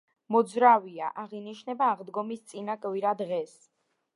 მოძრავია, 0.35 1.09
აღინიშნება 1.23 1.91
აღდგომის 1.97 2.43
წინა 2.53 2.77
კვირა 2.87 3.13
დღეს. 3.21 3.55